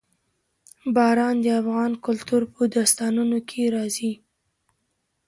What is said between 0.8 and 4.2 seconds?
باران د افغان کلتور په داستانونو کې راځي.